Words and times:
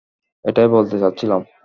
এটাই 0.45 0.67
বলতে 0.67 0.95
চাচ্ছিলাম। 0.99 1.41